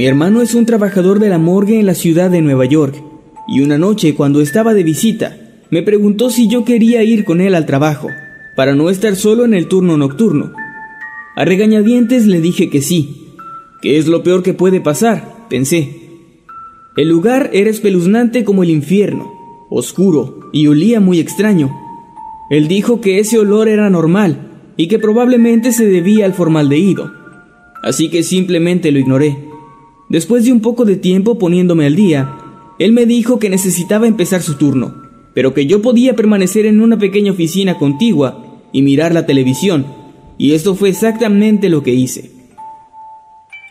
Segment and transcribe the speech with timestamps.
[0.00, 2.94] Mi hermano es un trabajador de la morgue en la ciudad de Nueva York,
[3.46, 5.36] y una noche cuando estaba de visita,
[5.68, 8.08] me preguntó si yo quería ir con él al trabajo,
[8.56, 10.52] para no estar solo en el turno nocturno.
[11.36, 13.26] A regañadientes le dije que sí,
[13.82, 15.90] que es lo peor que puede pasar, pensé.
[16.96, 19.30] El lugar era espeluznante como el infierno,
[19.68, 21.78] oscuro y olía muy extraño.
[22.48, 27.12] Él dijo que ese olor era normal y que probablemente se debía al formaldehído,
[27.82, 29.49] así que simplemente lo ignoré.
[30.10, 32.36] Después de un poco de tiempo poniéndome al día,
[32.80, 35.02] él me dijo que necesitaba empezar su turno,
[35.34, 39.86] pero que yo podía permanecer en una pequeña oficina contigua y mirar la televisión,
[40.36, 42.32] y esto fue exactamente lo que hice.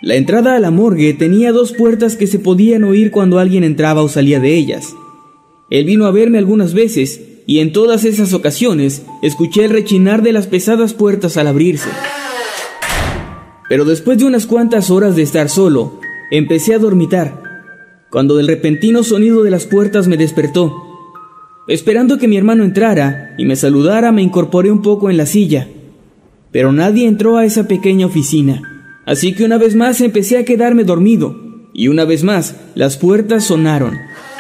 [0.01, 4.01] La entrada a la morgue tenía dos puertas que se podían oír cuando alguien entraba
[4.01, 4.95] o salía de ellas.
[5.69, 10.31] Él vino a verme algunas veces y en todas esas ocasiones escuché el rechinar de
[10.31, 11.89] las pesadas puertas al abrirse.
[13.67, 15.99] Pero después de unas cuantas horas de estar solo,
[16.31, 17.49] empecé a dormitar,
[18.09, 20.73] cuando el repentino sonido de las puertas me despertó.
[21.67, 25.67] Esperando que mi hermano entrara y me saludara, me incorporé un poco en la silla.
[26.51, 28.61] Pero nadie entró a esa pequeña oficina,
[29.05, 31.35] así que una vez más empecé a quedarme dormido,
[31.73, 33.97] y una vez más las puertas sonaron.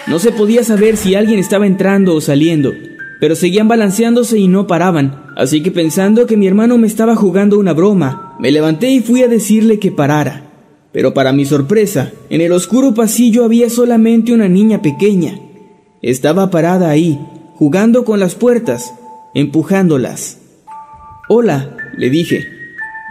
[0.07, 2.73] No se podía saber si alguien estaba entrando o saliendo,
[3.19, 7.59] pero seguían balanceándose y no paraban, así que pensando que mi hermano me estaba jugando
[7.59, 10.48] una broma, me levanté y fui a decirle que parara.
[10.91, 15.39] Pero para mi sorpresa, en el oscuro pasillo había solamente una niña pequeña.
[16.01, 17.19] Estaba parada ahí,
[17.55, 18.93] jugando con las puertas,
[19.35, 20.39] empujándolas.
[21.27, 22.47] Hola, le dije,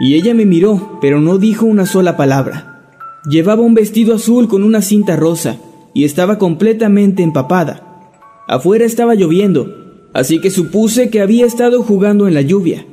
[0.01, 2.91] y ella me miró, pero no dijo una sola palabra.
[3.29, 5.57] Llevaba un vestido azul con una cinta rosa
[5.93, 8.11] y estaba completamente empapada.
[8.47, 12.85] Afuera estaba lloviendo, así que supuse que había estado jugando en la lluvia.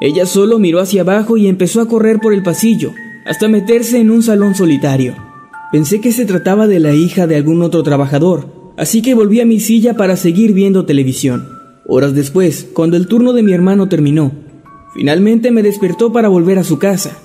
[0.00, 2.92] Ella solo miró hacia abajo y empezó a correr por el pasillo,
[3.28, 5.14] hasta meterse en un salón solitario.
[5.70, 9.46] Pensé que se trataba de la hija de algún otro trabajador, así que volví a
[9.46, 11.46] mi silla para seguir viendo televisión.
[11.86, 14.32] Horas después, cuando el turno de mi hermano terminó,
[14.94, 17.18] finalmente me despertó para volver a su casa.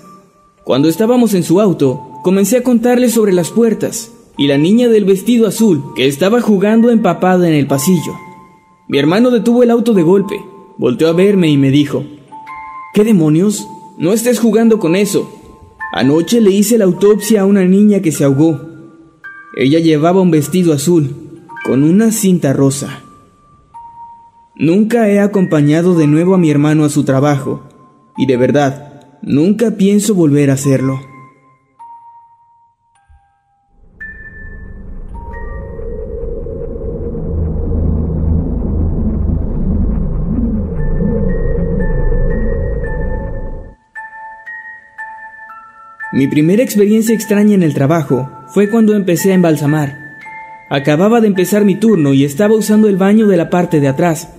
[0.65, 5.05] Cuando estábamos en su auto, comencé a contarle sobre las puertas y la niña del
[5.05, 8.13] vestido azul que estaba jugando empapada en el pasillo.
[8.89, 10.35] Mi hermano detuvo el auto de golpe,
[10.77, 12.03] volteó a verme y me dijo,
[12.93, 13.65] ¿Qué demonios?
[13.97, 15.42] No estés jugando con eso.
[15.95, 18.59] Anoche le hice la autopsia a una niña que se ahogó.
[19.55, 21.15] Ella llevaba un vestido azul,
[21.63, 23.03] con una cinta rosa.
[24.55, 27.61] Nunca he acompañado de nuevo a mi hermano a su trabajo,
[28.17, 30.99] y de verdad, nunca pienso volver a hacerlo.
[46.13, 49.97] Mi primera experiencia extraña en el trabajo fue cuando empecé a embalsamar.
[50.69, 54.29] Acababa de empezar mi turno y estaba usando el baño de la parte de atrás.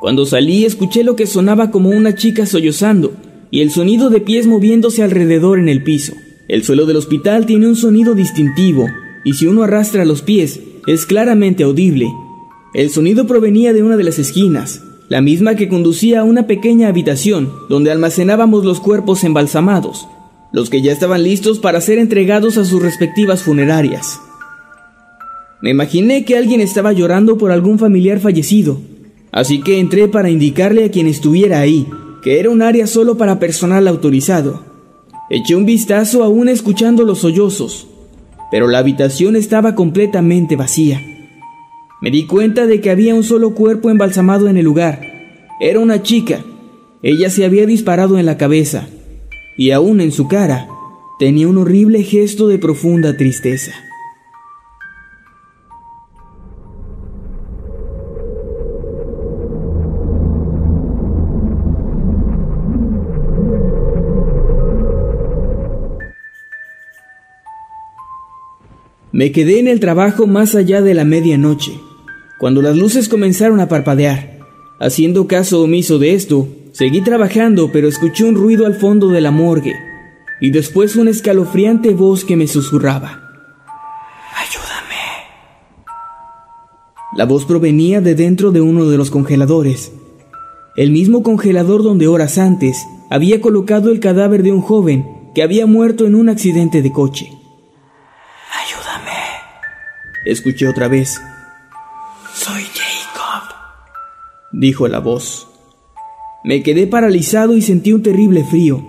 [0.00, 3.12] Cuando salí escuché lo que sonaba como una chica sollozando
[3.52, 6.12] y el sonido de pies moviéndose alrededor en el piso.
[6.48, 8.88] El suelo del hospital tiene un sonido distintivo
[9.24, 10.58] y si uno arrastra los pies
[10.88, 12.08] es claramente audible.
[12.74, 16.88] El sonido provenía de una de las esquinas, la misma que conducía a una pequeña
[16.88, 20.08] habitación donde almacenábamos los cuerpos embalsamados,
[20.52, 24.20] los que ya estaban listos para ser entregados a sus respectivas funerarias.
[25.60, 28.80] Me imaginé que alguien estaba llorando por algún familiar fallecido,
[29.30, 31.86] así que entré para indicarle a quien estuviera ahí
[32.22, 34.62] que era un área solo para personal autorizado.
[35.28, 37.88] Eché un vistazo aún escuchando los sollozos,
[38.50, 41.02] pero la habitación estaba completamente vacía.
[42.00, 45.00] Me di cuenta de que había un solo cuerpo embalsamado en el lugar.
[45.60, 46.44] Era una chica.
[47.02, 48.88] Ella se había disparado en la cabeza,
[49.56, 50.68] y aún en su cara
[51.18, 53.72] tenía un horrible gesto de profunda tristeza.
[69.12, 71.78] Me quedé en el trabajo más allá de la medianoche,
[72.40, 74.40] cuando las luces comenzaron a parpadear.
[74.80, 79.30] Haciendo caso omiso de esto, seguí trabajando, pero escuché un ruido al fondo de la
[79.30, 79.74] morgue
[80.40, 83.20] y después una escalofriante voz que me susurraba.
[84.36, 84.96] Ayúdame.
[87.16, 89.92] La voz provenía de dentro de uno de los congeladores,
[90.76, 95.66] el mismo congelador donde horas antes había colocado el cadáver de un joven que había
[95.66, 97.30] muerto en un accidente de coche.
[100.24, 101.20] Escuché otra vez.
[102.32, 103.54] Soy Jacob,
[104.52, 105.51] dijo la voz.
[106.44, 108.82] Me quedé paralizado y sentí un terrible frío.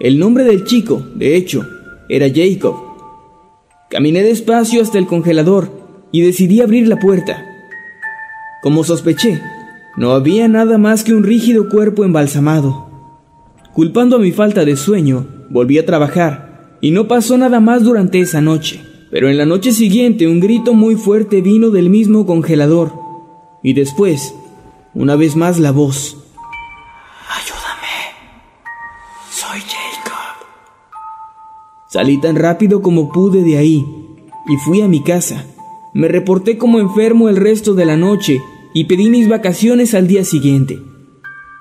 [0.00, 1.66] El nombre del chico, de hecho,
[2.08, 2.76] era Jacob.
[3.90, 5.70] Caminé despacio hasta el congelador
[6.12, 7.44] y decidí abrir la puerta.
[8.62, 9.40] Como sospeché,
[9.98, 12.88] no había nada más que un rígido cuerpo embalsamado.
[13.74, 18.20] Culpando a mi falta de sueño, volví a trabajar y no pasó nada más durante
[18.20, 18.80] esa noche.
[19.10, 22.92] Pero en la noche siguiente un grito muy fuerte vino del mismo congelador.
[23.62, 24.34] Y después,
[24.94, 26.21] una vez más la voz.
[31.92, 33.84] Salí tan rápido como pude de ahí
[34.48, 35.44] y fui a mi casa.
[35.92, 38.40] Me reporté como enfermo el resto de la noche
[38.72, 40.78] y pedí mis vacaciones al día siguiente.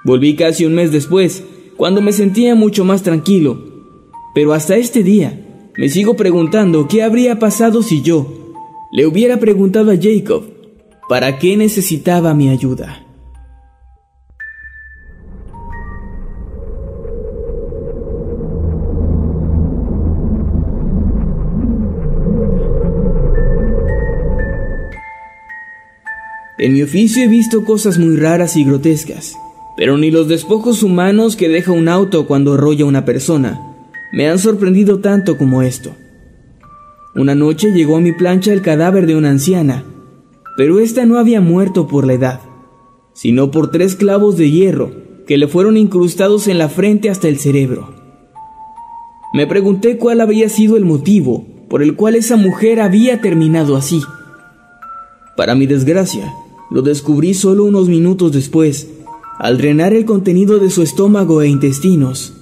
[0.05, 1.43] Volví casi un mes después,
[1.75, 3.59] cuando me sentía mucho más tranquilo.
[4.33, 8.53] Pero hasta este día, me sigo preguntando qué habría pasado si yo
[8.93, 10.45] le hubiera preguntado a Jacob
[11.09, 13.00] para qué necesitaba mi ayuda.
[26.61, 29.35] En mi oficio he visto cosas muy raras y grotescas,
[29.75, 33.59] pero ni los despojos humanos que deja un auto cuando arrolla una persona,
[34.13, 35.95] me han sorprendido tanto como esto.
[37.15, 39.85] Una noche llegó a mi plancha el cadáver de una anciana,
[40.55, 42.41] pero ésta no había muerto por la edad,
[43.13, 44.91] sino por tres clavos de hierro
[45.25, 47.95] que le fueron incrustados en la frente hasta el cerebro.
[49.33, 53.99] Me pregunté cuál había sido el motivo por el cual esa mujer había terminado así.
[55.35, 56.31] Para mi desgracia,
[56.71, 58.89] lo descubrí solo unos minutos después,
[59.37, 62.33] al drenar el contenido de su estómago e intestinos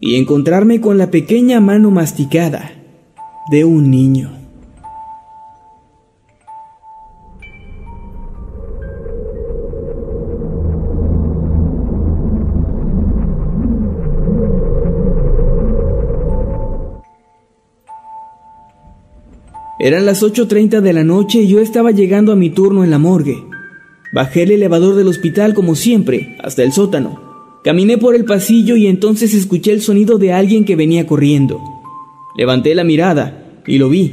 [0.00, 2.72] y encontrarme con la pequeña mano masticada
[3.50, 4.43] de un niño.
[19.84, 22.98] Eran las 8.30 de la noche y yo estaba llegando a mi turno en la
[22.98, 23.44] morgue.
[24.14, 27.20] Bajé el elevador del hospital como siempre, hasta el sótano.
[27.62, 31.60] Caminé por el pasillo y entonces escuché el sonido de alguien que venía corriendo.
[32.34, 34.10] Levanté la mirada y lo vi.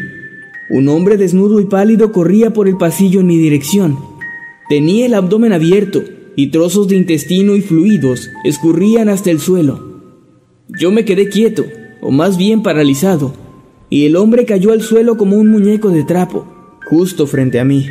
[0.70, 3.98] Un hombre desnudo y pálido corría por el pasillo en mi dirección.
[4.68, 6.04] Tenía el abdomen abierto
[6.36, 10.02] y trozos de intestino y fluidos escurrían hasta el suelo.
[10.68, 11.64] Yo me quedé quieto,
[12.02, 13.34] o más bien paralizado,
[13.92, 16.48] y el hombre cayó al suelo como un muñeco de trapo,
[16.90, 17.86] justo frente a mí.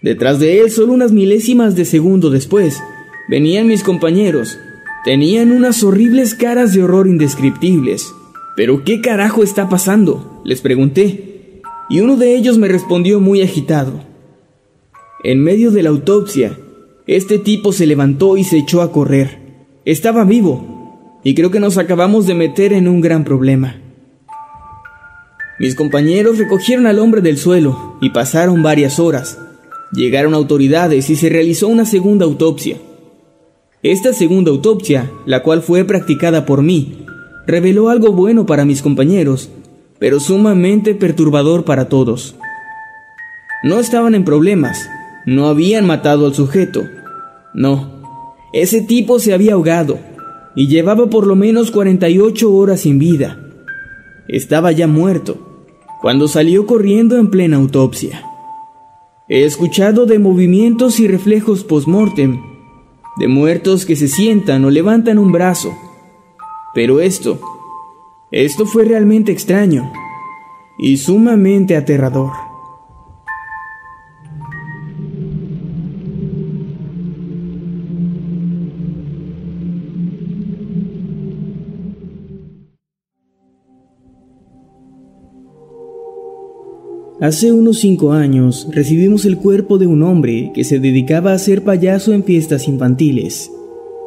[0.00, 2.80] Detrás de él, solo unas milésimas de segundo después,
[3.26, 4.58] Venían mis compañeros.
[5.04, 8.12] Tenían unas horribles caras de horror indescriptibles.
[8.54, 10.42] ¿Pero qué carajo está pasando?
[10.44, 11.62] Les pregunté.
[11.88, 14.04] Y uno de ellos me respondió muy agitado.
[15.22, 16.58] En medio de la autopsia,
[17.06, 19.38] este tipo se levantó y se echó a correr.
[19.86, 21.20] Estaba vivo.
[21.24, 23.80] Y creo que nos acabamos de meter en un gran problema.
[25.58, 29.38] Mis compañeros recogieron al hombre del suelo y pasaron varias horas.
[29.92, 32.78] Llegaron autoridades y se realizó una segunda autopsia.
[33.82, 37.04] Esta segunda autopsia, la cual fue practicada por mí,
[37.46, 39.50] reveló algo bueno para mis compañeros,
[39.98, 42.34] pero sumamente perturbador para todos.
[43.62, 44.88] No estaban en problemas,
[45.26, 46.82] no habían matado al sujeto,
[47.54, 48.02] no,
[48.52, 49.98] ese tipo se había ahogado
[50.56, 53.38] y llevaba por lo menos 48 horas sin vida.
[54.28, 55.43] Estaba ya muerto,
[56.04, 58.26] cuando salió corriendo en plena autopsia.
[59.26, 62.42] He escuchado de movimientos y reflejos post-mortem,
[63.16, 65.74] de muertos que se sientan o levantan un brazo,
[66.74, 67.40] pero esto,
[68.30, 69.90] esto fue realmente extraño
[70.78, 72.32] y sumamente aterrador.
[87.24, 91.64] Hace unos cinco años recibimos el cuerpo de un hombre que se dedicaba a ser
[91.64, 93.50] payaso en fiestas infantiles.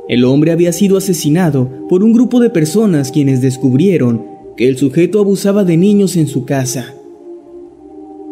[0.08, 4.24] El hombre había sido asesinado por un grupo de personas quienes descubrieron
[4.56, 6.94] que el sujeto abusaba de niños en su casa.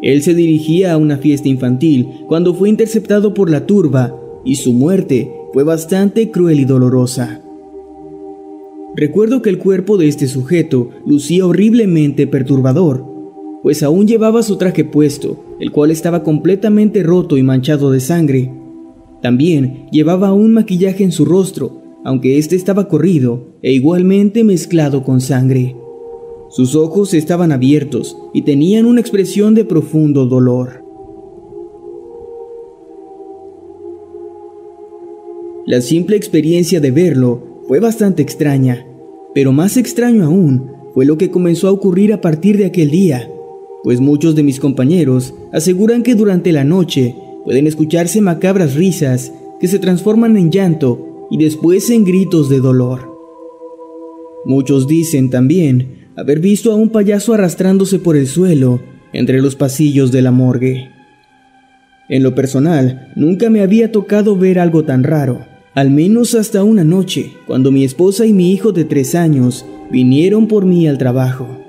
[0.04, 4.16] Él se dirigía a una fiesta infantil cuando fue interceptado por la turba
[4.46, 7.42] y su muerte fue bastante cruel y dolorosa.
[8.96, 13.15] Recuerdo que el cuerpo de este sujeto lucía horriblemente perturbador
[13.66, 18.54] pues aún llevaba su traje puesto, el cual estaba completamente roto y manchado de sangre.
[19.24, 25.20] También llevaba un maquillaje en su rostro, aunque éste estaba corrido e igualmente mezclado con
[25.20, 25.76] sangre.
[26.50, 30.84] Sus ojos estaban abiertos y tenían una expresión de profundo dolor.
[35.66, 38.86] La simple experiencia de verlo fue bastante extraña,
[39.34, 43.32] pero más extraño aún fue lo que comenzó a ocurrir a partir de aquel día
[43.86, 49.68] pues muchos de mis compañeros aseguran que durante la noche pueden escucharse macabras risas que
[49.68, 53.16] se transforman en llanto y después en gritos de dolor.
[54.44, 58.82] Muchos dicen también haber visto a un payaso arrastrándose por el suelo
[59.14, 60.90] entre los pasillos de la morgue.
[62.10, 66.84] En lo personal, nunca me había tocado ver algo tan raro, al menos hasta una
[66.84, 71.65] noche, cuando mi esposa y mi hijo de tres años vinieron por mí al trabajo.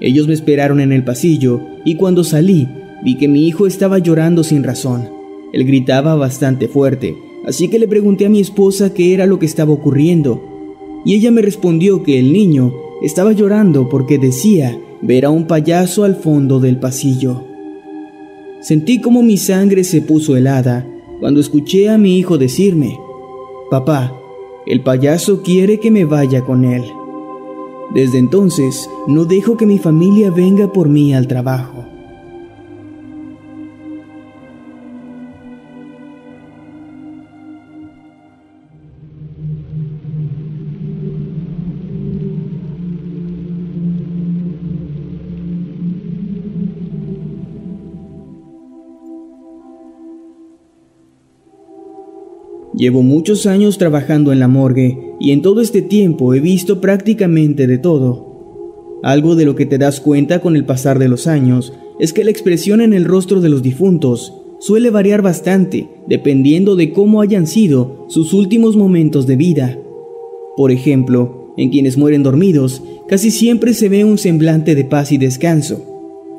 [0.00, 2.68] Ellos me esperaron en el pasillo y cuando salí
[3.02, 5.08] vi que mi hijo estaba llorando sin razón.
[5.52, 9.46] Él gritaba bastante fuerte, así que le pregunté a mi esposa qué era lo que
[9.46, 10.42] estaba ocurriendo.
[11.04, 16.04] Y ella me respondió que el niño estaba llorando porque decía ver a un payaso
[16.04, 17.44] al fondo del pasillo.
[18.60, 20.86] Sentí como mi sangre se puso helada
[21.20, 22.98] cuando escuché a mi hijo decirme,
[23.70, 24.18] Papá,
[24.66, 26.82] el payaso quiere que me vaya con él.
[27.94, 31.95] Desde entonces, no dejo que mi familia venga por mí al trabajo.
[52.76, 57.66] Llevo muchos años trabajando en la morgue y en todo este tiempo he visto prácticamente
[57.66, 58.98] de todo.
[59.02, 62.22] Algo de lo que te das cuenta con el pasar de los años es que
[62.22, 67.46] la expresión en el rostro de los difuntos suele variar bastante dependiendo de cómo hayan
[67.46, 69.78] sido sus últimos momentos de vida.
[70.54, 75.16] Por ejemplo, en quienes mueren dormidos casi siempre se ve un semblante de paz y
[75.16, 75.82] descanso.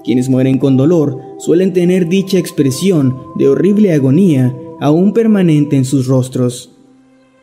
[0.03, 6.07] Quienes mueren con dolor suelen tener dicha expresión de horrible agonía aún permanente en sus
[6.07, 6.71] rostros.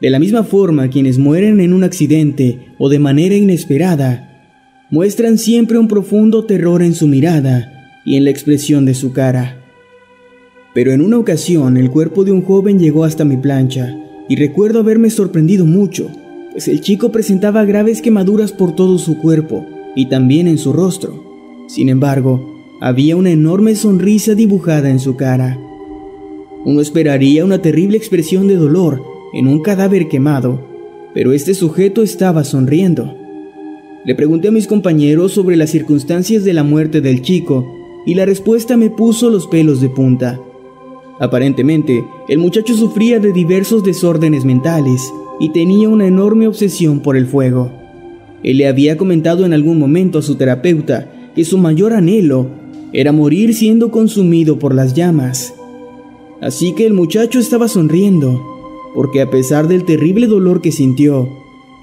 [0.00, 4.30] De la misma forma, quienes mueren en un accidente o de manera inesperada,
[4.90, 9.60] muestran siempre un profundo terror en su mirada y en la expresión de su cara.
[10.74, 13.96] Pero en una ocasión el cuerpo de un joven llegó hasta mi plancha
[14.28, 16.10] y recuerdo haberme sorprendido mucho,
[16.52, 21.24] pues el chico presentaba graves quemaduras por todo su cuerpo y también en su rostro.
[21.68, 25.58] Sin embargo, había una enorme sonrisa dibujada en su cara.
[26.64, 29.02] Uno esperaría una terrible expresión de dolor
[29.35, 30.61] en un cadáver quemado,
[31.12, 33.16] pero este sujeto estaba sonriendo.
[34.04, 37.66] Le pregunté a mis compañeros sobre las circunstancias de la muerte del chico
[38.06, 40.40] y la respuesta me puso los pelos de punta.
[41.21, 45.00] Aparentemente, el muchacho sufría de diversos desórdenes mentales
[45.40, 47.71] y tenía una enorme obsesión por el fuego.
[48.42, 52.49] Él le había comentado en algún momento a su terapeuta que su mayor anhelo
[52.92, 55.54] era morir siendo consumido por las llamas.
[56.44, 58.38] Así que el muchacho estaba sonriendo,
[58.94, 61.26] porque a pesar del terrible dolor que sintió,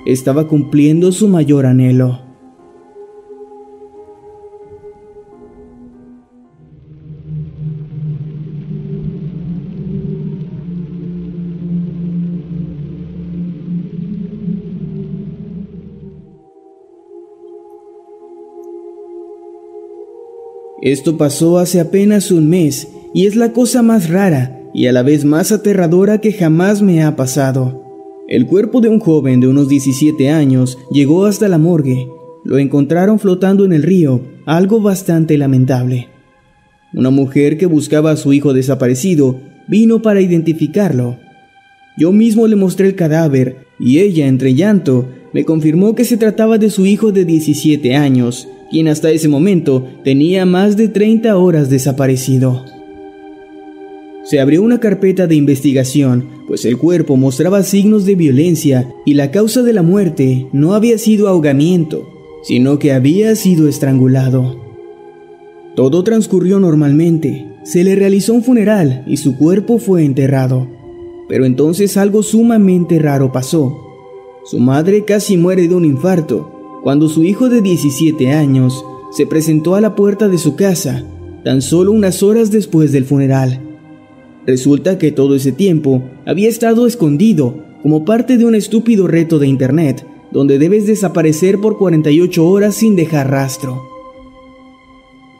[0.05, 2.19] estaba cumpliendo su mayor anhelo.
[20.83, 25.03] Esto pasó hace apenas un mes y es la cosa más rara y a la
[25.03, 27.83] vez más aterradora que jamás me ha pasado.
[28.27, 32.07] El cuerpo de un joven de unos 17 años llegó hasta la morgue
[32.43, 36.07] lo encontraron flotando en el río, algo bastante lamentable.
[36.93, 41.17] Una mujer que buscaba a su hijo desaparecido vino para identificarlo.
[41.97, 46.57] Yo mismo le mostré el cadáver y ella, entre llanto, me confirmó que se trataba
[46.57, 51.69] de su hijo de 17 años, quien hasta ese momento tenía más de 30 horas
[51.69, 52.65] desaparecido.
[54.31, 59.29] Se abrió una carpeta de investigación, pues el cuerpo mostraba signos de violencia y la
[59.29, 62.07] causa de la muerte no había sido ahogamiento,
[62.41, 64.55] sino que había sido estrangulado.
[65.75, 70.65] Todo transcurrió normalmente, se le realizó un funeral y su cuerpo fue enterrado.
[71.27, 73.77] Pero entonces algo sumamente raro pasó.
[74.45, 79.75] Su madre casi muere de un infarto cuando su hijo de 17 años se presentó
[79.75, 81.03] a la puerta de su casa
[81.43, 83.67] tan solo unas horas después del funeral.
[84.45, 89.47] Resulta que todo ese tiempo había estado escondido como parte de un estúpido reto de
[89.47, 93.83] Internet, donde debes desaparecer por 48 horas sin dejar rastro.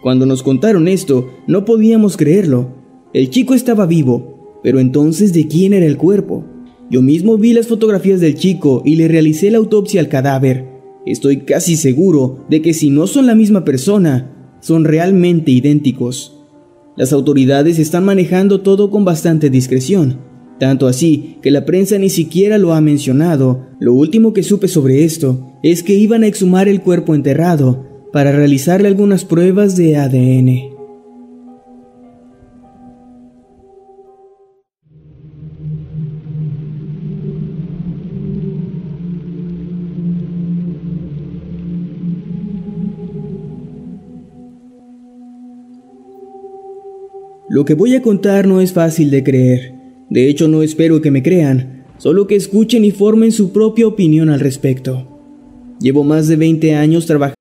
[0.01, 2.69] Cuando nos contaron esto, no podíamos creerlo.
[3.13, 6.43] El chico estaba vivo, pero entonces ¿de quién era el cuerpo?
[6.89, 10.67] Yo mismo vi las fotografías del chico y le realicé la autopsia al cadáver.
[11.05, 16.40] Estoy casi seguro de que si no son la misma persona, son realmente idénticos.
[16.97, 20.19] Las autoridades están manejando todo con bastante discreción,
[20.59, 23.67] tanto así que la prensa ni siquiera lo ha mencionado.
[23.79, 28.31] Lo último que supe sobre esto es que iban a exhumar el cuerpo enterrado para
[28.31, 30.70] realizarle algunas pruebas de ADN.
[47.53, 49.73] Lo que voy a contar no es fácil de creer.
[50.09, 54.29] De hecho, no espero que me crean, solo que escuchen y formen su propia opinión
[54.29, 55.19] al respecto.
[55.81, 57.40] Llevo más de 20 años trabajando.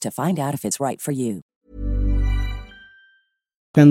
[0.00, 1.12] to find out if it's right for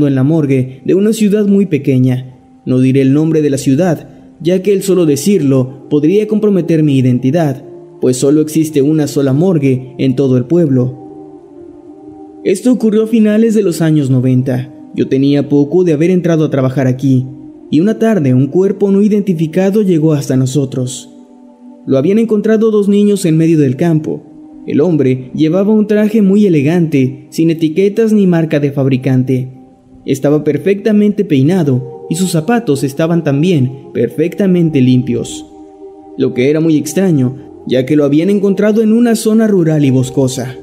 [0.08, 2.64] en la morgue de una ciudad muy pequeña.
[2.66, 4.10] No diré el nombre de la ciudad,
[4.42, 7.64] ya que el solo decirlo podría comprometer mi identidad,
[8.02, 11.06] pues solo existe una sola morgue en todo el pueblo.
[12.44, 14.72] Esto ocurrió a finales de los años 90.
[14.96, 17.28] Yo tenía poco de haber entrado a trabajar aquí,
[17.70, 21.10] y una tarde un cuerpo no identificado llegó hasta nosotros.
[21.86, 24.24] Lo habían encontrado dos niños en medio del campo,
[24.68, 29.50] el hombre llevaba un traje muy elegante, sin etiquetas ni marca de fabricante.
[30.06, 35.46] Estaba perfectamente peinado y sus zapatos estaban también perfectamente limpios.
[36.18, 37.36] Lo que era muy extraño,
[37.68, 40.56] ya que lo habían encontrado en una zona rural y boscosa.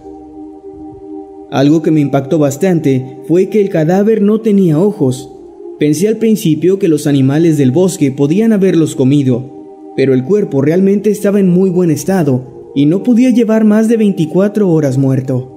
[1.51, 5.31] Algo que me impactó bastante fue que el cadáver no tenía ojos.
[5.79, 11.11] Pensé al principio que los animales del bosque podían haberlos comido, pero el cuerpo realmente
[11.11, 15.53] estaba en muy buen estado y no podía llevar más de 24 horas muerto.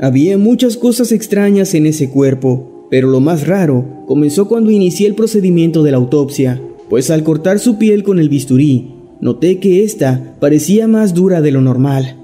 [0.00, 5.14] Había muchas cosas extrañas en ese cuerpo, pero lo más raro comenzó cuando inicié el
[5.14, 10.36] procedimiento de la autopsia, pues al cortar su piel con el bisturí, noté que ésta
[10.40, 12.16] parecía más dura de lo normal.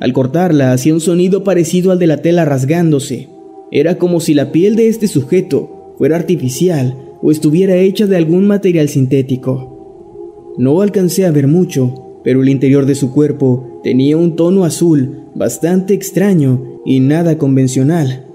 [0.00, 3.28] Al cortarla hacía un sonido parecido al de la tela rasgándose.
[3.70, 8.46] Era como si la piel de este sujeto fuera artificial o estuviera hecha de algún
[8.46, 10.54] material sintético.
[10.58, 15.24] No alcancé a ver mucho, pero el interior de su cuerpo tenía un tono azul
[15.34, 18.26] bastante extraño y nada convencional.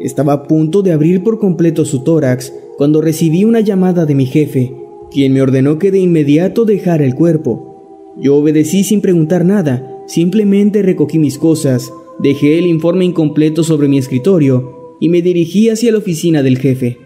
[0.00, 4.26] Estaba a punto de abrir por completo su tórax cuando recibí una llamada de mi
[4.26, 4.74] jefe,
[5.10, 8.14] quien me ordenó que de inmediato dejara el cuerpo.
[8.18, 13.98] Yo obedecí sin preguntar nada, simplemente recogí mis cosas, dejé el informe incompleto sobre mi
[13.98, 16.98] escritorio y me dirigí hacia la oficina del jefe.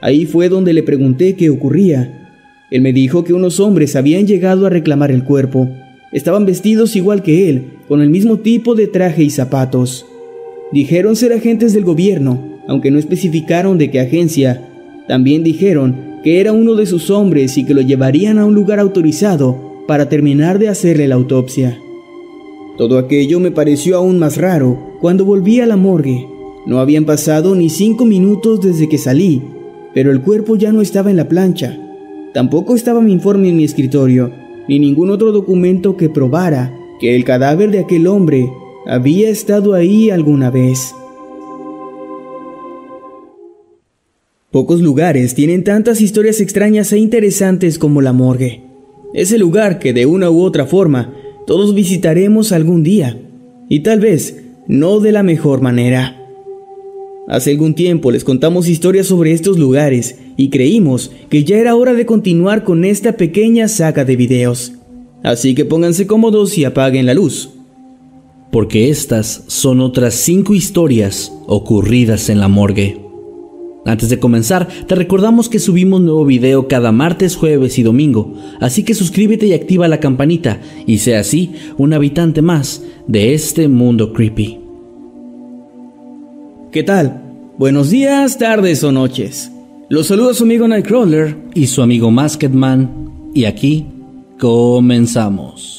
[0.00, 2.21] Ahí fue donde le pregunté qué ocurría
[2.72, 5.68] él me dijo que unos hombres habían llegado a reclamar el cuerpo,
[6.12, 10.04] Estaban vestidos igual que él, con el mismo tipo de traje y zapatos.
[10.70, 14.68] Dijeron ser agentes del gobierno, aunque no especificaron de qué agencia.
[15.08, 18.78] También dijeron que era uno de sus hombres y que lo llevarían a un lugar
[18.78, 21.78] autorizado para terminar de hacerle la autopsia.
[22.76, 26.26] Todo aquello me pareció aún más raro cuando volví a la morgue.
[26.66, 29.42] No habían pasado ni cinco minutos desde que salí,
[29.94, 31.78] pero el cuerpo ya no estaba en la plancha.
[32.34, 34.32] Tampoco estaba mi informe en mi escritorio,
[34.68, 38.50] ni ningún otro documento que probara que el cadáver de aquel hombre
[38.86, 40.94] había estado ahí alguna vez.
[44.50, 48.62] Pocos lugares tienen tantas historias extrañas e interesantes como la morgue.
[49.14, 51.14] Es el lugar que de una u otra forma
[51.46, 53.18] todos visitaremos algún día,
[53.68, 56.21] y tal vez no de la mejor manera.
[57.28, 61.94] Hace algún tiempo les contamos historias sobre estos lugares y creímos que ya era hora
[61.94, 64.72] de continuar con esta pequeña saga de videos.
[65.22, 67.50] Así que pónganse cómodos y apaguen la luz.
[68.50, 73.00] Porque estas son otras cinco historias ocurridas en la morgue.
[73.84, 78.84] Antes de comenzar, te recordamos que subimos nuevo video cada martes, jueves y domingo, así
[78.84, 84.12] que suscríbete y activa la campanita y sea así un habitante más de este mundo
[84.12, 84.61] creepy.
[86.72, 87.20] ¿Qué tal?
[87.58, 89.52] Buenos días, tardes o noches.
[89.90, 93.88] Los saluda su amigo Nightcrawler y su amigo Masketman, y aquí
[94.38, 95.71] comenzamos.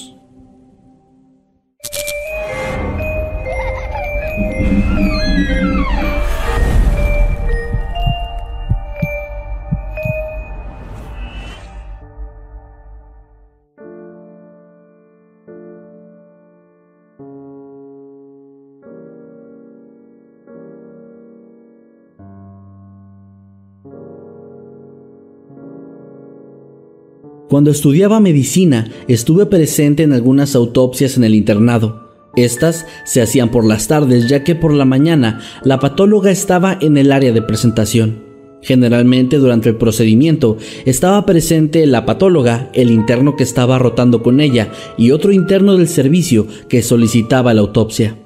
[27.54, 32.10] Cuando estudiaba medicina, estuve presente en algunas autopsias en el internado.
[32.36, 36.98] Estas se hacían por las tardes, ya que por la mañana la patóloga estaba en
[36.98, 38.24] el área de presentación.
[38.64, 44.72] Generalmente durante el procedimiento estaba presente la patóloga, el interno que estaba rotando con ella
[44.98, 48.18] y otro interno del servicio que solicitaba la autopsia.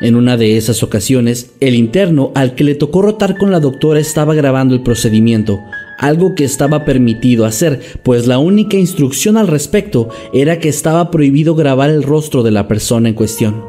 [0.00, 4.00] En una de esas ocasiones, el interno al que le tocó rotar con la doctora
[4.00, 5.58] estaba grabando el procedimiento,
[6.00, 11.54] algo que estaba permitido hacer, pues la única instrucción al respecto era que estaba prohibido
[11.54, 13.62] grabar el rostro de la persona en cuestión.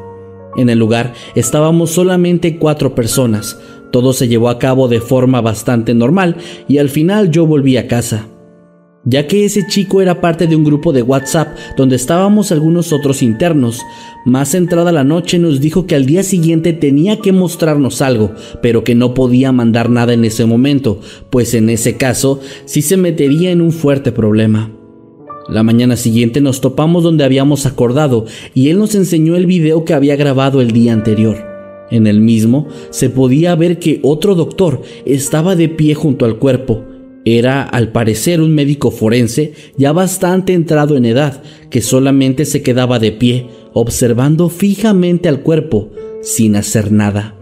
[0.58, 3.60] En el lugar estábamos solamente cuatro personas,
[3.92, 7.88] todo se llevó a cabo de forma bastante normal y al final yo volví a
[7.88, 8.28] casa
[9.04, 13.24] ya que ese chico era parte de un grupo de WhatsApp donde estábamos algunos otros
[13.24, 13.82] internos.
[14.26, 18.84] Más entrada la noche nos dijo que al día siguiente tenía que mostrarnos algo, pero
[18.84, 23.52] que no podía mandar nada en ese momento, pues en ese caso sí se metería
[23.52, 24.72] en un fuerte problema.
[25.50, 29.94] La mañana siguiente nos topamos donde habíamos acordado y él nos enseñó el video que
[29.94, 31.38] había grabado el día anterior.
[31.90, 36.86] En el mismo se podía ver que otro doctor estaba de pie junto al cuerpo,
[37.26, 43.00] era, al parecer, un médico forense ya bastante entrado en edad, que solamente se quedaba
[43.00, 47.36] de pie, observando fijamente al cuerpo, sin hacer nada.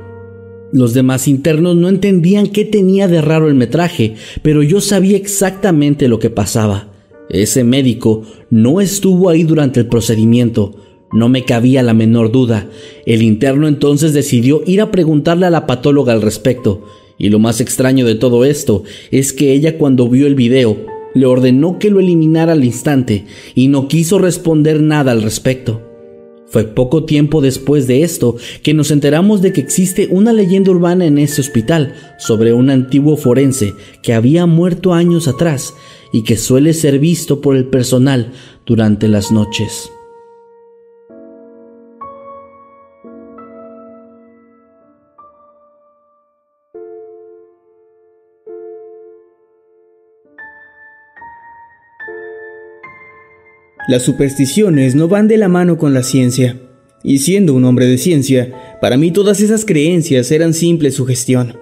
[0.71, 6.07] Los demás internos no entendían qué tenía de raro el metraje, pero yo sabía exactamente
[6.07, 6.89] lo que pasaba.
[7.29, 10.75] Ese médico no estuvo ahí durante el procedimiento,
[11.11, 12.67] no me cabía la menor duda.
[13.05, 16.85] El interno entonces decidió ir a preguntarle a la patóloga al respecto,
[17.19, 20.77] y lo más extraño de todo esto es que ella cuando vio el video
[21.13, 25.81] le ordenó que lo eliminara al instante y no quiso responder nada al respecto.
[26.47, 31.05] Fue poco tiempo después de esto que nos enteramos de que existe una leyenda urbana
[31.05, 35.75] en ese hospital sobre un antiguo forense que había muerto años atrás
[36.11, 38.31] y que suele ser visto por el personal
[38.65, 39.91] durante las noches.
[53.89, 56.59] Las supersticiones no van de la mano con la ciencia.
[57.03, 61.57] Y siendo un hombre de ciencia, para mí todas esas creencias eran simple sugestión.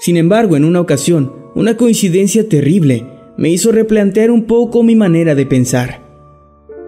[0.00, 3.04] Sin embargo, en una ocasión, una coincidencia terrible
[3.36, 6.00] me hizo replantear un poco mi manera de pensar.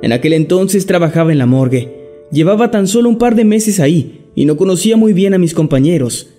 [0.01, 2.25] En aquel entonces trabajaba en la morgue.
[2.33, 5.53] Llevaba tan solo un par de meses ahí y no conocía muy bien a mis
[5.53, 6.31] compañeros.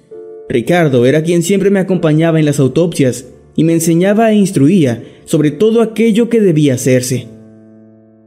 [0.50, 5.52] Ricardo era quien siempre me acompañaba en las autopsias y me enseñaba e instruía sobre
[5.52, 7.39] todo aquello que debía hacerse.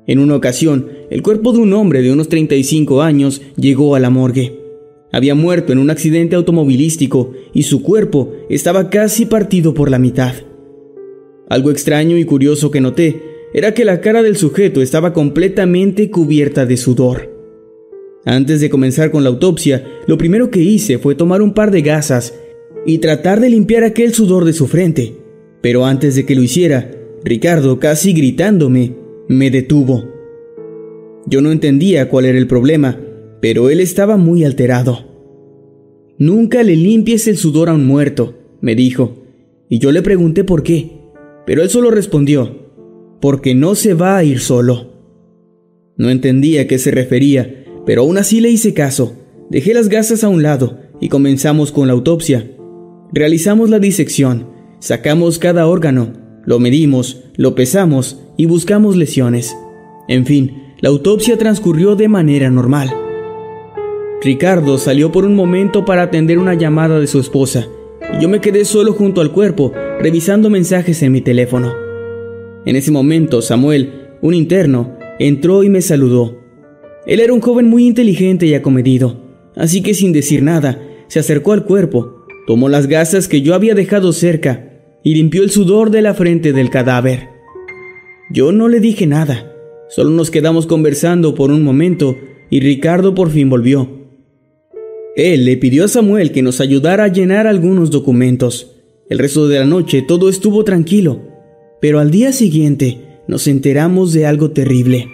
[0.07, 4.11] En una ocasión, el cuerpo de un hombre de unos 35 años llegó a la
[4.11, 4.59] morgue.
[5.13, 10.35] Había muerto en un accidente automovilístico y su cuerpo estaba casi partido por la mitad.
[11.49, 16.65] Algo extraño y curioso que noté era que la cara del sujeto estaba completamente cubierta
[16.65, 17.31] de sudor.
[18.25, 21.83] Antes de comenzar con la autopsia, lo primero que hice fue tomar un par de
[21.83, 22.35] gasas
[22.87, 25.15] y tratar de limpiar aquel sudor de su frente.
[25.61, 26.91] Pero antes de que lo hiciera,
[27.25, 30.05] Ricardo, casi gritándome, me detuvo.
[31.27, 32.99] Yo no entendía cuál era el problema,
[33.41, 35.13] pero él estaba muy alterado.
[36.19, 39.25] Nunca le limpies el sudor a un muerto, me dijo,
[39.69, 41.01] y yo le pregunté por qué,
[41.47, 42.71] pero él solo respondió,
[43.21, 44.93] porque no se va a ir solo.
[45.97, 49.17] No entendía a qué se refería, pero aún así le hice caso.
[49.51, 52.51] Dejé las gasas a un lado y comenzamos con la autopsia.
[53.13, 56.13] Realizamos la disección, sacamos cada órgano,
[56.45, 59.57] lo medimos, lo pesamos y buscamos lesiones.
[60.09, 62.91] En fin, la autopsia transcurrió de manera normal.
[64.23, 67.67] Ricardo salió por un momento para atender una llamada de su esposa
[68.17, 71.73] y yo me quedé solo junto al cuerpo revisando mensajes en mi teléfono.
[72.67, 76.39] En ese momento Samuel, un interno, entró y me saludó.
[77.07, 79.21] Él era un joven muy inteligente y acomedido,
[79.57, 83.75] así que sin decir nada, se acercó al cuerpo, tomó las gasas que yo había
[83.75, 84.72] dejado cerca
[85.03, 87.29] y limpió el sudor de la frente del cadáver.
[88.31, 89.53] Yo no le dije nada,
[89.89, 92.17] solo nos quedamos conversando por un momento
[92.51, 93.89] y Ricardo por fin volvió.
[95.17, 98.77] Él le pidió a Samuel que nos ayudara a llenar algunos documentos.
[99.11, 101.21] El resto de la noche todo estuvo tranquilo,
[101.81, 105.09] pero al día siguiente nos enteramos de algo terrible.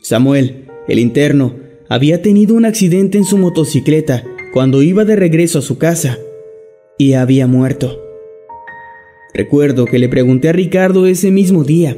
[0.00, 1.56] Samuel, el interno,
[1.88, 6.18] había tenido un accidente en su motocicleta cuando iba de regreso a su casa
[6.96, 8.09] y había muerto.
[9.34, 11.96] Recuerdo que le pregunté a Ricardo ese mismo día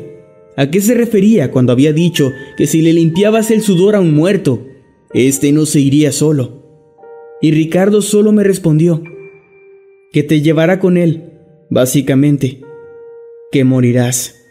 [0.57, 4.13] a qué se refería cuando había dicho que si le limpiabas el sudor a un
[4.13, 4.67] muerto,
[5.15, 6.63] éste no se iría solo.
[7.41, 9.03] Y Ricardo solo me respondió
[10.13, 11.31] que te llevará con él,
[11.71, 12.61] básicamente
[13.51, 14.42] que morirás.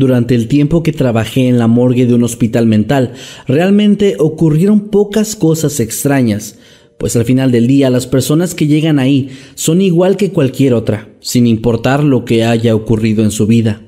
[0.00, 3.12] Durante el tiempo que trabajé en la morgue de un hospital mental,
[3.46, 6.58] realmente ocurrieron pocas cosas extrañas,
[6.96, 11.10] pues al final del día las personas que llegan ahí son igual que cualquier otra,
[11.20, 13.82] sin importar lo que haya ocurrido en su vida.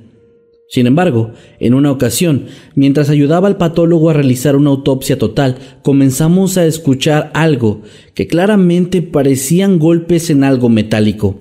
[0.68, 2.44] Sin embargo, en una ocasión,
[2.74, 7.80] mientras ayudaba al patólogo a realizar una autopsia total, comenzamos a escuchar algo
[8.12, 11.38] que claramente parecían golpes en algo metálico.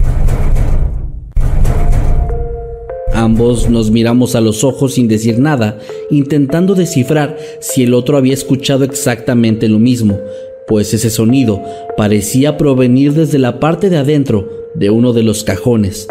[3.21, 5.77] Ambos nos miramos a los ojos sin decir nada,
[6.09, 10.19] intentando descifrar si el otro había escuchado exactamente lo mismo,
[10.65, 11.61] pues ese sonido
[11.95, 16.07] parecía provenir desde la parte de adentro de uno de los cajones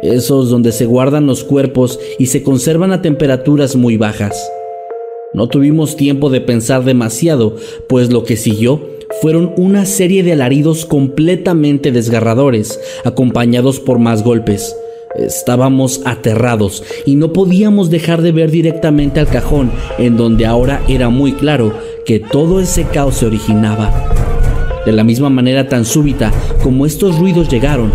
[0.00, 4.50] esos donde se guardan los cuerpos y se conservan a temperaturas muy bajas.
[5.34, 7.56] No tuvimos tiempo de pensar demasiado,
[7.88, 8.88] pues lo que siguió
[9.20, 14.76] fueron una serie de alaridos completamente desgarradores, acompañados por más golpes.
[15.16, 21.08] Estábamos aterrados y no podíamos dejar de ver directamente al cajón, en donde ahora era
[21.08, 21.72] muy claro
[22.04, 23.92] que todo ese caos se originaba.
[24.86, 27.92] De la misma manera tan súbita como estos ruidos llegaron,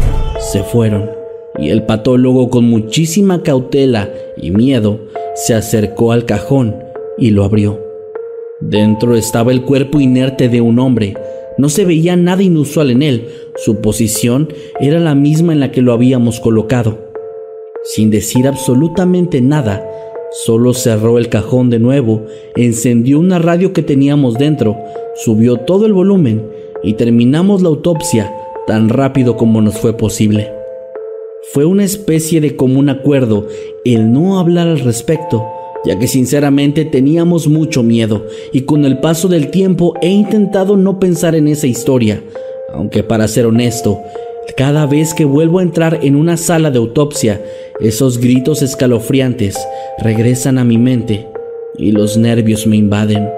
[0.52, 1.18] se fueron
[1.60, 5.00] y el patólogo con muchísima cautela y miedo
[5.36, 6.76] se acercó al cajón
[7.18, 7.80] y lo abrió.
[8.60, 11.16] Dentro estaba el cuerpo inerte de un hombre.
[11.58, 13.28] No se veía nada inusual en él.
[13.56, 14.50] Su posición
[14.80, 17.07] era la misma en la que lo habíamos colocado.
[17.88, 19.82] Sin decir absolutamente nada,
[20.44, 22.26] solo cerró el cajón de nuevo,
[22.58, 24.76] encendió una radio que teníamos dentro,
[25.16, 26.46] subió todo el volumen
[26.84, 28.36] y terminamos la autopsia
[28.68, 30.52] tan rápido como nos fue posible.
[31.54, 33.48] Fue una especie de común acuerdo
[33.86, 35.46] el no hablar al respecto,
[35.86, 41.00] ya que sinceramente teníamos mucho miedo y con el paso del tiempo he intentado no
[41.00, 42.22] pensar en esa historia,
[42.74, 44.02] aunque para ser honesto,
[44.56, 47.42] cada vez que vuelvo a entrar en una sala de autopsia,
[47.80, 49.56] esos gritos escalofriantes
[50.00, 51.28] regresan a mi mente
[51.78, 53.30] y los nervios me invaden.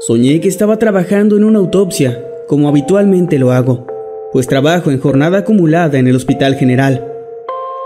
[0.00, 3.86] Soñé que estaba trabajando en una autopsia, como habitualmente lo hago,
[4.32, 7.06] pues trabajo en jornada acumulada en el Hospital General.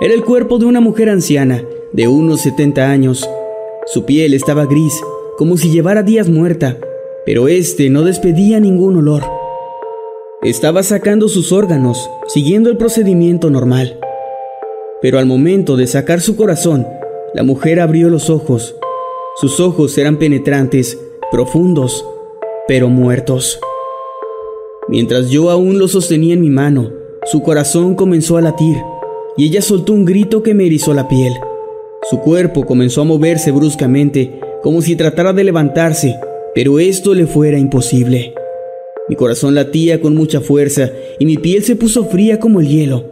[0.01, 3.29] Era el cuerpo de una mujer anciana, de unos 70 años.
[3.87, 4.99] Su piel estaba gris,
[5.37, 6.79] como si llevara días muerta,
[7.27, 9.23] pero este no despedía ningún olor.
[10.43, 14.01] Estaba sacando sus órganos, siguiendo el procedimiento normal.
[15.03, 16.87] Pero al momento de sacar su corazón,
[17.35, 18.75] la mujer abrió los ojos.
[19.37, 20.99] Sus ojos eran penetrantes,
[21.31, 22.07] profundos,
[22.67, 23.61] pero muertos.
[24.89, 26.91] Mientras yo aún lo sostenía en mi mano,
[27.31, 28.77] su corazón comenzó a latir
[29.37, 31.35] y ella soltó un grito que me erizó la piel.
[32.11, 36.15] Su cuerpo comenzó a moverse bruscamente, como si tratara de levantarse,
[36.55, 38.35] pero esto le fuera imposible.
[39.09, 43.05] Mi corazón latía con mucha fuerza y mi piel se puso fría como el hielo.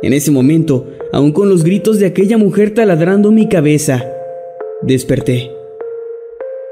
[0.00, 4.02] En ese momento, aun con los gritos de aquella mujer taladrando mi cabeza,
[4.80, 5.50] desperté.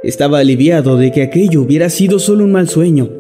[0.03, 3.11] Estaba aliviado de que aquello hubiera sido solo un mal sueño,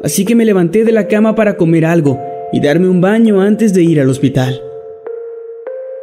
[0.00, 2.20] así que me levanté de la cama para comer algo
[2.52, 4.60] y darme un baño antes de ir al hospital.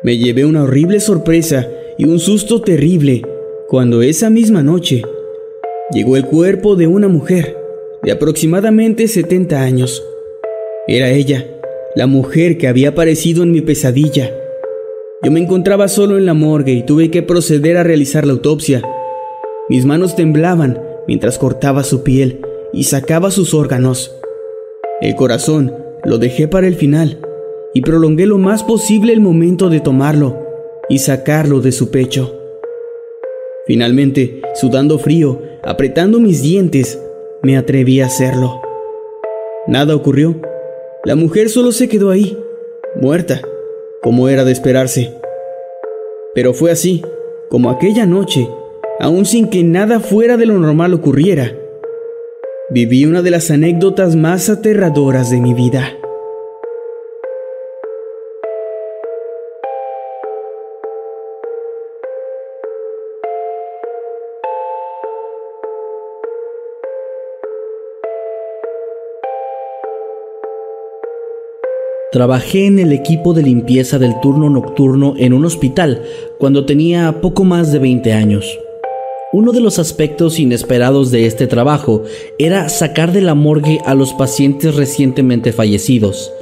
[0.03, 3.21] Me llevé una horrible sorpresa y un susto terrible
[3.67, 5.03] cuando esa misma noche
[5.93, 7.55] llegó el cuerpo de una mujer
[8.01, 10.03] de aproximadamente 70 años.
[10.87, 11.45] Era ella,
[11.95, 14.33] la mujer que había aparecido en mi pesadilla.
[15.21, 18.81] Yo me encontraba solo en la morgue y tuve que proceder a realizar la autopsia.
[19.69, 22.41] Mis manos temblaban mientras cortaba su piel
[22.73, 24.15] y sacaba sus órganos.
[24.99, 27.19] El corazón lo dejé para el final
[27.73, 30.47] y prolongué lo más posible el momento de tomarlo
[30.89, 32.37] y sacarlo de su pecho.
[33.65, 36.99] Finalmente, sudando frío, apretando mis dientes,
[37.41, 38.61] me atreví a hacerlo.
[39.67, 40.35] Nada ocurrió.
[41.03, 42.37] La mujer solo se quedó ahí,
[42.99, 43.41] muerta,
[44.01, 45.13] como era de esperarse.
[46.33, 47.01] Pero fue así,
[47.49, 48.47] como aquella noche,
[48.99, 51.55] aun sin que nada fuera de lo normal ocurriera.
[52.69, 55.97] Viví una de las anécdotas más aterradoras de mi vida.
[72.11, 76.01] Trabajé en el equipo de limpieza del turno nocturno en un hospital
[76.39, 78.59] cuando tenía poco más de 20 años.
[79.31, 82.03] Uno de los aspectos inesperados de este trabajo
[82.37, 86.33] era sacar de la morgue a los pacientes recientemente fallecidos.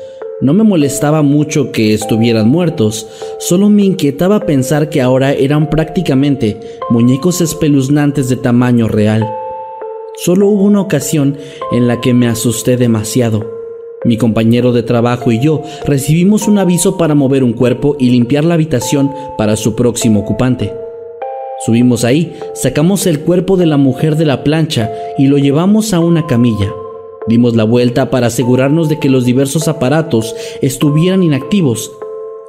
[0.42, 3.06] No me molestaba mucho que estuvieran muertos,
[3.38, 9.30] solo me inquietaba pensar que ahora eran prácticamente muñecos espeluznantes de tamaño real.
[10.16, 11.38] Solo hubo una ocasión
[11.72, 13.59] en la que me asusté demasiado.
[14.06, 18.46] Mi compañero de trabajo y yo recibimos un aviso para mover un cuerpo y limpiar
[18.46, 20.74] la habitación para su próximo ocupante.
[21.66, 26.00] Subimos ahí, sacamos el cuerpo de la mujer de la plancha y lo llevamos a
[26.00, 26.72] una camilla.
[27.28, 31.92] Dimos la vuelta para asegurarnos de que los diversos aparatos estuvieran inactivos,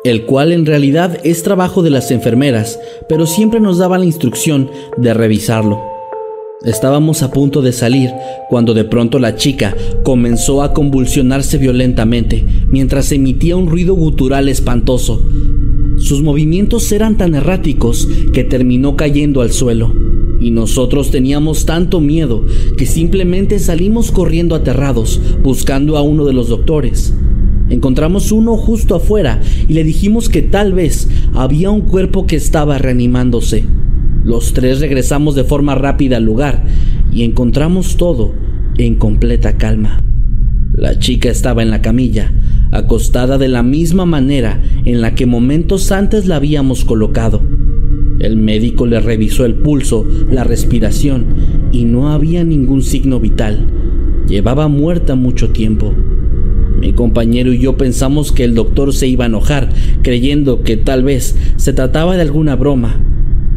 [0.04, 4.70] el cual en realidad es trabajo de las enfermeras, pero siempre nos daba la instrucción
[4.96, 5.89] de revisarlo.
[6.64, 8.10] Estábamos a punto de salir
[8.50, 15.24] cuando de pronto la chica comenzó a convulsionarse violentamente mientras emitía un ruido gutural espantoso.
[15.96, 19.94] Sus movimientos eran tan erráticos que terminó cayendo al suelo.
[20.38, 22.44] Y nosotros teníamos tanto miedo
[22.76, 27.14] que simplemente salimos corriendo aterrados buscando a uno de los doctores.
[27.70, 32.76] Encontramos uno justo afuera y le dijimos que tal vez había un cuerpo que estaba
[32.76, 33.64] reanimándose.
[34.30, 36.62] Los tres regresamos de forma rápida al lugar
[37.12, 38.32] y encontramos todo
[38.78, 40.04] en completa calma.
[40.72, 42.32] La chica estaba en la camilla,
[42.70, 47.42] acostada de la misma manera en la que momentos antes la habíamos colocado.
[48.20, 51.26] El médico le revisó el pulso, la respiración
[51.72, 53.66] y no había ningún signo vital.
[54.28, 55.92] Llevaba muerta mucho tiempo.
[56.80, 59.70] Mi compañero y yo pensamos que el doctor se iba a enojar,
[60.02, 63.09] creyendo que tal vez se trataba de alguna broma,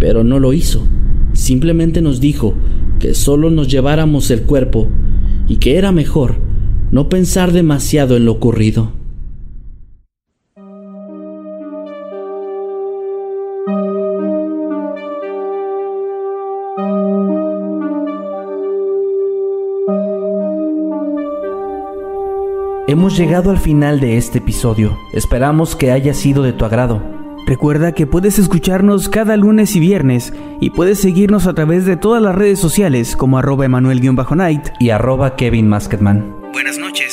[0.03, 0.85] pero no lo hizo.
[1.31, 2.55] Simplemente nos dijo
[2.99, 4.89] que solo nos lleváramos el cuerpo
[5.47, 6.35] y que era mejor
[6.91, 8.91] no pensar demasiado en lo ocurrido.
[22.89, 24.97] Hemos llegado al final de este episodio.
[25.13, 27.12] Esperamos que haya sido de tu agrado.
[27.45, 32.21] Recuerda que puedes escucharnos cada lunes y viernes y puedes seguirnos a través de todas
[32.21, 36.35] las redes sociales como arroba emanuel-night y arroba Kevin Masketman.
[36.53, 37.12] Buenas noches